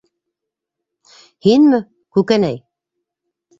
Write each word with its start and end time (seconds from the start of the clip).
-Һинме, 1.49 1.83
Күкәнәй?! 2.19 2.61